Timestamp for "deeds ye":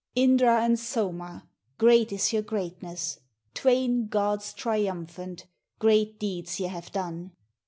6.19-6.65